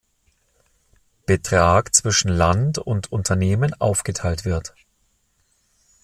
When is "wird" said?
4.45-4.73